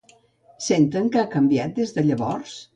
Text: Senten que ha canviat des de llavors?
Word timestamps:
Senten 0.67 1.13
que 1.17 1.23
ha 1.23 1.27
canviat 1.37 1.79
des 1.79 1.97
de 1.99 2.09
llavors? 2.11 2.61